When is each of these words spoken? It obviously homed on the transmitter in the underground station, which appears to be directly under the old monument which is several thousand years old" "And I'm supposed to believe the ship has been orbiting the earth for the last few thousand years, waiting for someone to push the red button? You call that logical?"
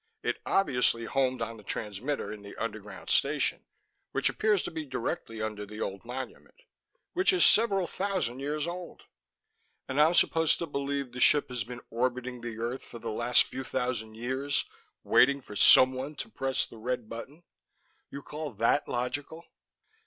It 0.23 0.41
obviously 0.47 1.05
homed 1.05 1.43
on 1.43 1.57
the 1.57 1.63
transmitter 1.63 2.33
in 2.33 2.41
the 2.41 2.55
underground 2.55 3.11
station, 3.11 3.65
which 4.13 4.29
appears 4.29 4.63
to 4.63 4.71
be 4.71 4.83
directly 4.83 5.43
under 5.43 5.63
the 5.63 5.79
old 5.79 6.03
monument 6.05 6.55
which 7.13 7.31
is 7.31 7.45
several 7.45 7.85
thousand 7.85 8.39
years 8.39 8.65
old" 8.65 9.03
"And 9.87 10.01
I'm 10.01 10.15
supposed 10.15 10.57
to 10.57 10.65
believe 10.65 11.11
the 11.11 11.19
ship 11.19 11.49
has 11.49 11.63
been 11.63 11.81
orbiting 11.91 12.41
the 12.41 12.57
earth 12.57 12.81
for 12.83 12.97
the 12.97 13.11
last 13.11 13.43
few 13.43 13.63
thousand 13.63 14.15
years, 14.15 14.65
waiting 15.03 15.39
for 15.39 15.55
someone 15.55 16.15
to 16.15 16.29
push 16.29 16.65
the 16.65 16.79
red 16.79 17.07
button? 17.07 17.43
You 18.09 18.23
call 18.23 18.53
that 18.53 18.87
logical?" 18.87 19.45